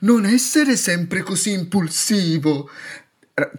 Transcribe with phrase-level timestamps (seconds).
[0.00, 2.68] non essere sempre così impulsivo.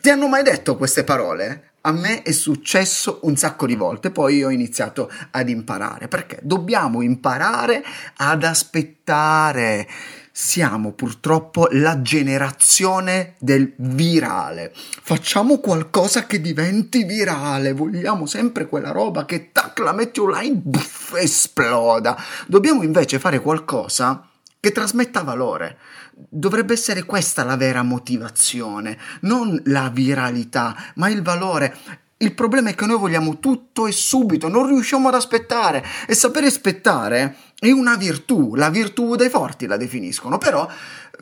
[0.00, 1.72] Ti hanno mai detto queste parole?
[1.82, 7.00] A me è successo un sacco di volte, poi ho iniziato ad imparare, perché dobbiamo
[7.00, 7.84] imparare
[8.16, 9.86] ad aspettare.
[10.32, 14.72] Siamo purtroppo la generazione del virale.
[14.74, 17.72] Facciamo qualcosa che diventi virale.
[17.72, 22.20] Vogliamo sempre quella roba che tac, la metti online, buff, esploda.
[22.46, 24.28] Dobbiamo invece fare qualcosa
[24.60, 25.78] che trasmetta valore.
[26.12, 31.76] Dovrebbe essere questa la vera motivazione, non la viralità, ma il valore.
[32.18, 36.46] Il problema è che noi vogliamo tutto e subito, non riusciamo ad aspettare e sapere
[36.46, 40.66] aspettare è una virtù, la virtù dei forti la definiscono, però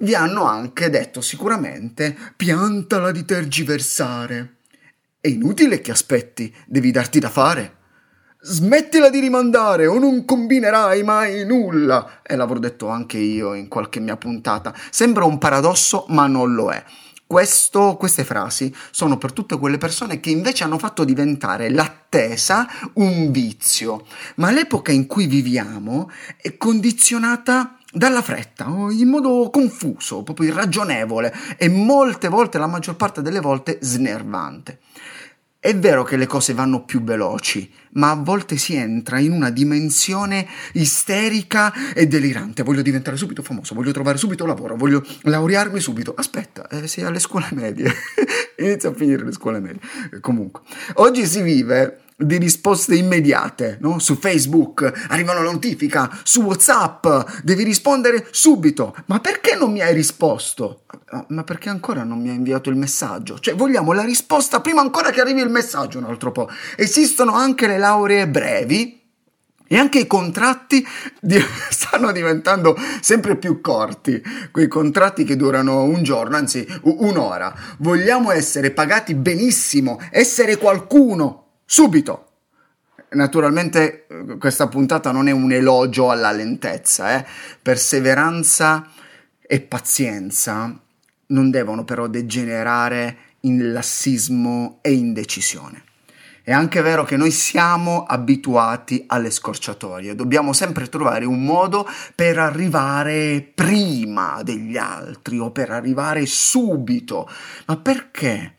[0.00, 4.56] vi hanno anche detto sicuramente piantala di tergiversare.
[5.18, 7.76] È inutile che aspetti, devi darti da fare.
[8.44, 12.22] Smettila di rimandare o non combinerai mai nulla.
[12.22, 14.74] E l'avrò detto anche io in qualche mia puntata.
[14.90, 16.82] Sembra un paradosso, ma non lo è.
[17.24, 23.30] Questo, queste frasi sono per tutte quelle persone che invece hanno fatto diventare l'attesa un
[23.30, 24.06] vizio.
[24.34, 31.68] Ma l'epoca in cui viviamo è condizionata dalla fretta, in modo confuso, proprio irragionevole e
[31.68, 34.80] molte volte, la maggior parte delle volte, snervante.
[35.64, 39.48] È vero che le cose vanno più veloci, ma a volte si entra in una
[39.48, 42.64] dimensione isterica e delirante.
[42.64, 46.14] Voglio diventare subito famoso, voglio trovare subito lavoro, voglio laurearmi subito.
[46.16, 47.94] Aspetta, eh, sei alle scuole medie.
[48.58, 49.78] Inizia a finire le scuole medie.
[50.20, 50.62] Comunque,
[50.94, 53.98] oggi si vive di risposte immediate, no?
[53.98, 57.06] Su Facebook arriva una notifica, su WhatsApp
[57.42, 58.94] devi rispondere subito.
[59.06, 60.84] Ma perché non mi hai risposto?
[61.10, 63.38] Ah, ma perché ancora non mi hai inviato il messaggio?
[63.38, 66.48] Cioè, vogliamo la risposta prima ancora che arrivi il messaggio un altro po'.
[66.76, 69.00] Esistono anche le lauree brevi,
[69.72, 70.86] e anche i contratti
[71.18, 71.40] di-
[71.70, 77.54] stanno diventando sempre più corti, quei contratti che durano un giorno, anzi un'ora.
[77.78, 81.41] Vogliamo essere pagati benissimo, essere qualcuno,
[81.72, 82.26] subito.
[83.12, 87.26] Naturalmente eh, questa puntata non è un elogio alla lentezza, eh?
[87.62, 88.90] perseveranza
[89.40, 90.78] e pazienza
[91.28, 95.84] non devono però degenerare in lassismo e indecisione.
[96.42, 102.38] È anche vero che noi siamo abituati alle scorciatoie, dobbiamo sempre trovare un modo per
[102.38, 107.26] arrivare prima degli altri o per arrivare subito.
[107.64, 108.56] Ma perché?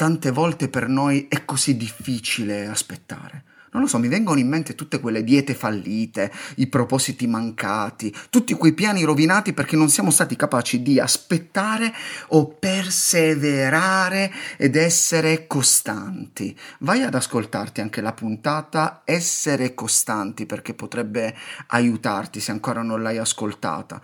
[0.00, 3.44] Tante volte per noi è così difficile aspettare.
[3.72, 8.54] Non lo so, mi vengono in mente tutte quelle diete fallite, i propositi mancati, tutti
[8.54, 11.92] quei piani rovinati perché non siamo stati capaci di aspettare
[12.28, 16.58] o perseverare ed essere costanti.
[16.78, 21.36] Vai ad ascoltarti anche la puntata Essere costanti perché potrebbe
[21.66, 24.00] aiutarti se ancora non l'hai ascoltata.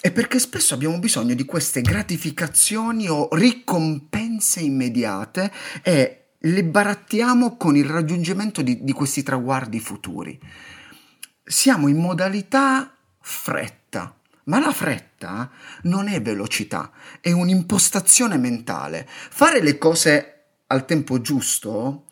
[0.00, 4.17] E perché spesso abbiamo bisogno di queste gratificazioni o ricompense
[4.60, 10.38] immediate e le barattiamo con il raggiungimento di, di questi traguardi futuri.
[11.42, 15.50] Siamo in modalità fretta, ma la fretta
[15.82, 19.06] non è velocità, è un'impostazione mentale.
[19.08, 20.34] Fare le cose
[20.66, 22.06] al tempo giusto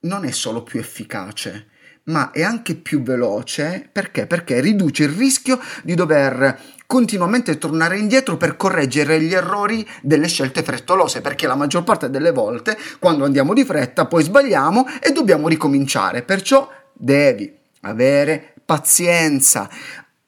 [0.00, 1.68] non è solo più efficace,
[2.10, 4.26] ma è anche più veloce perché?
[4.26, 10.64] Perché riduce il rischio di dover continuamente tornare indietro per correggere gli errori delle scelte
[10.64, 15.46] frettolose, perché la maggior parte delle volte quando andiamo di fretta poi sbagliamo e dobbiamo
[15.46, 16.22] ricominciare.
[16.22, 19.70] Perciò devi avere pazienza,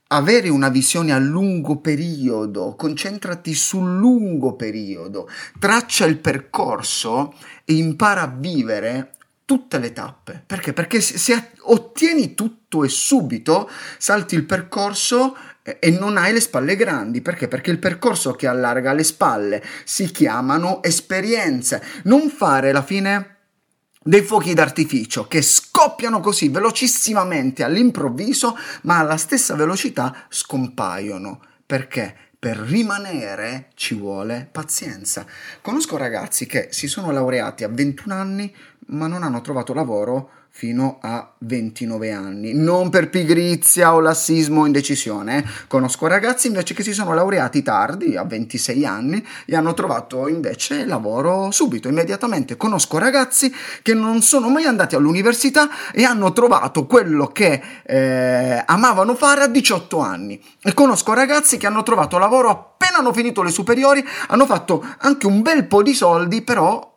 [0.07, 5.29] avere una visione a lungo periodo, concentrati sul lungo periodo,
[5.59, 7.35] traccia il percorso
[7.65, 9.15] e impara a vivere
[9.53, 10.43] tutte le tappe.
[10.47, 10.73] Perché?
[10.73, 13.69] Perché se ottieni tutto e subito,
[13.99, 17.21] salti il percorso e non hai le spalle grandi.
[17.21, 17.49] Perché?
[17.49, 21.83] Perché il percorso che allarga le spalle si chiamano esperienze.
[22.05, 23.37] Non fare la fine
[24.03, 31.43] dei fuochi d'artificio che scoppiano così velocissimamente all'improvviso, ma alla stessa velocità scompaiono.
[31.67, 32.32] Perché?
[32.43, 35.25] Per rimanere ci vuole pazienza.
[35.61, 38.53] Conosco ragazzi che si sono laureati a 21 anni
[38.87, 44.67] ma non hanno trovato lavoro fino a 29 anni, non per pigrizia o lassismo o
[44.67, 45.39] indecisione.
[45.39, 45.45] Eh.
[45.67, 50.85] Conosco ragazzi invece che si sono laureati tardi, a 26 anni, e hanno trovato invece
[50.85, 52.59] lavoro subito, immediatamente.
[52.59, 59.15] Conosco ragazzi che non sono mai andati all'università e hanno trovato quello che eh, amavano
[59.15, 60.41] fare a 18 anni.
[60.63, 65.27] E conosco ragazzi che hanno trovato lavoro appena hanno finito le superiori, hanno fatto anche
[65.27, 66.92] un bel po' di soldi, però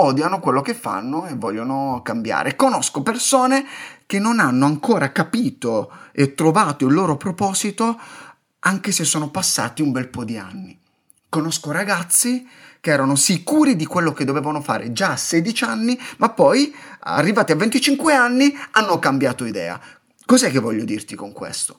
[0.00, 2.56] odiano quello che fanno e vogliono cambiare.
[2.56, 3.64] Conosco persone
[4.06, 7.98] che non hanno ancora capito e trovato il loro proposito
[8.60, 10.78] anche se sono passati un bel po' di anni.
[11.28, 12.46] Conosco ragazzi
[12.80, 17.52] che erano sicuri di quello che dovevano fare già a 16 anni, ma poi, arrivati
[17.52, 19.80] a 25 anni, hanno cambiato idea.
[20.24, 21.78] Cos'è che voglio dirti con questo?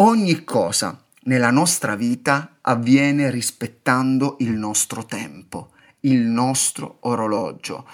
[0.00, 7.86] Ogni cosa nella nostra vita avviene rispettando il nostro tempo il nostro orologio.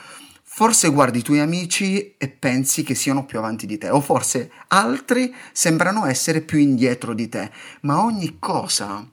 [0.42, 4.52] Forse guardi i tuoi amici e pensi che siano più avanti di te, o forse
[4.68, 9.04] altri sembrano essere più indietro di te, ma ogni cosa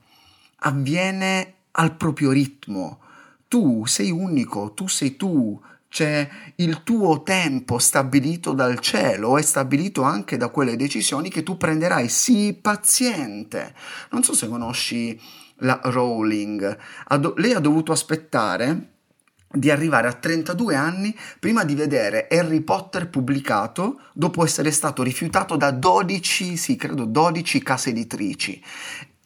[0.58, 3.00] avviene al proprio ritmo.
[3.48, 5.60] Tu sei unico, tu sei tu,
[5.92, 11.58] c'è il tuo tempo stabilito dal cielo e stabilito anche da quelle decisioni che tu
[11.58, 12.08] prenderai.
[12.08, 13.74] Sii paziente.
[14.10, 15.20] Non so se conosci
[15.56, 16.78] la Rowling.
[17.20, 18.92] Do- lei ha dovuto aspettare
[19.50, 25.56] di arrivare a 32 anni prima di vedere Harry Potter pubblicato dopo essere stato rifiutato
[25.56, 28.64] da 12, sì, credo 12 case editrici.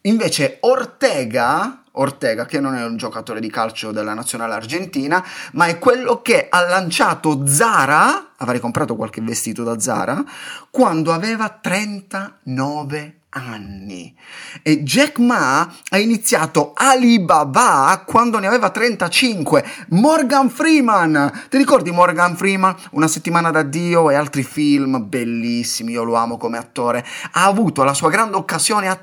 [0.01, 5.23] Invece Ortega, Ortega, che non è un giocatore di calcio della nazionale argentina,
[5.53, 10.23] ma è quello che ha lanciato Zara, avrei comprato qualche vestito da Zara,
[10.69, 14.15] quando aveva 39 anni.
[14.63, 19.65] E Jack Ma ha iniziato Alibaba quando ne aveva 35.
[19.89, 22.75] Morgan Freeman, ti ricordi Morgan Freeman?
[22.91, 27.05] Una settimana da Dio e altri film bellissimi, io lo amo come attore.
[27.31, 28.99] Ha avuto la sua grande occasione a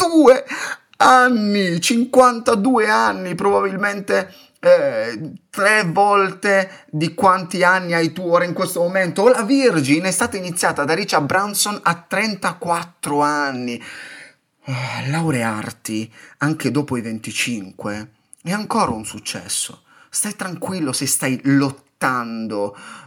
[0.00, 0.44] 52
[0.96, 8.80] anni, 52 anni probabilmente eh, tre volte di quanti anni hai tu ora in questo
[8.80, 9.22] momento.
[9.22, 13.82] O la Virgin è stata iniziata da Richard Branson a 34 anni.
[14.64, 14.74] Oh,
[15.08, 18.10] laurearti anche dopo i 25
[18.42, 19.82] è ancora un successo.
[20.08, 21.88] Stai tranquillo se stai lottando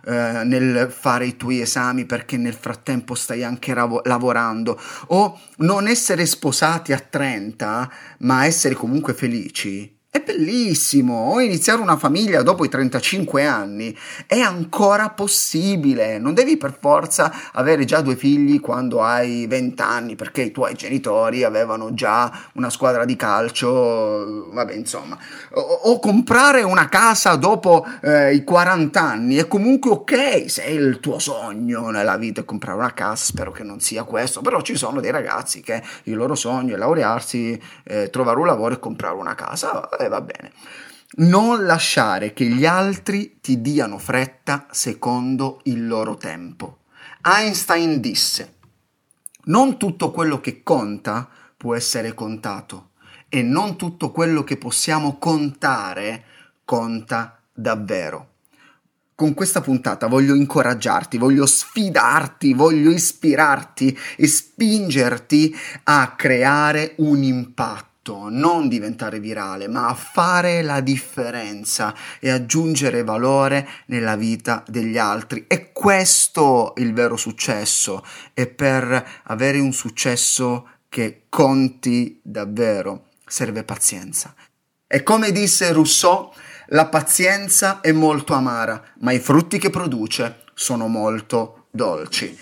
[0.06, 4.80] eh, nel fare i tuoi esami perché nel frattempo stai anche ravo- lavorando.
[5.08, 11.98] O non essere sposati a 30 ma essere comunque felici è bellissimo, o iniziare una
[11.98, 18.16] famiglia dopo i 35 anni è ancora possibile, non devi per forza avere già due
[18.16, 24.52] figli quando hai 20 anni perché i tuoi genitori avevano già una squadra di calcio,
[24.52, 25.18] vabbè insomma,
[25.54, 30.70] o, o comprare una casa dopo eh, i 40 anni è comunque ok se è
[30.70, 34.62] il tuo sogno nella vita è comprare una casa, spero che non sia questo, però
[34.62, 38.80] ci sono dei ragazzi che il loro sogno è laurearsi, eh, trovare un lavoro e
[38.80, 40.52] comprare una casa e va bene.
[41.16, 46.80] Non lasciare che gli altri ti diano fretta secondo il loro tempo.
[47.22, 48.56] Einstein disse,
[49.46, 52.92] non tutto quello che conta può essere contato
[53.30, 56.24] e non tutto quello che possiamo contare
[56.66, 58.30] conta davvero.
[59.16, 67.93] Con questa puntata voglio incoraggiarti, voglio sfidarti, voglio ispirarti e spingerti a creare un impatto
[68.12, 75.46] non diventare virale, ma a fare la differenza e aggiungere valore nella vita degli altri.
[75.48, 78.04] E questo il vero successo.
[78.34, 84.36] E per avere un successo che conti davvero serve pazienza.
[84.86, 86.32] E come disse Rousseau,
[86.68, 92.38] la pazienza è molto amara, ma i frutti che produce sono molto dolci.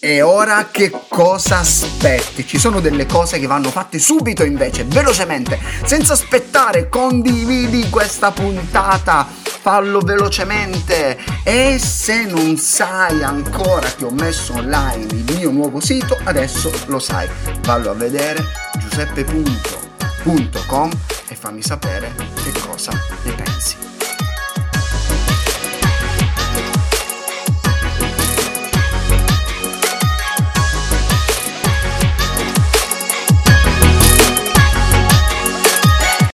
[0.00, 2.44] E ora che cosa aspetti?
[2.44, 9.26] Ci sono delle cose che vanno fatte subito invece, velocemente, senza aspettare, condividi questa puntata,
[9.26, 16.18] fallo velocemente e se non sai ancora che ho messo online il mio nuovo sito,
[16.24, 17.28] adesso lo sai,
[17.60, 18.44] vallo a vedere
[18.76, 20.90] giuseppe.com
[21.28, 22.12] e fammi sapere
[22.42, 22.90] che cosa
[23.22, 23.93] ne pensi.